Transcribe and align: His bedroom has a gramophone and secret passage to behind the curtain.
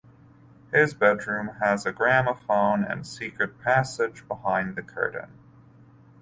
His 0.73 0.95
bedroom 0.95 1.57
has 1.59 1.85
a 1.85 1.91
gramophone 1.91 2.83
and 2.83 3.05
secret 3.05 3.59
passage 3.61 4.21
to 4.21 4.25
behind 4.25 4.75
the 4.75 4.81
curtain. 4.81 5.29